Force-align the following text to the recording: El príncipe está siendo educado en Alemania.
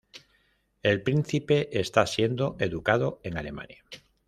El 0.81 1.03
príncipe 1.03 1.77
está 1.79 2.07
siendo 2.07 2.55
educado 2.59 3.19
en 3.21 3.37
Alemania. 3.37 3.83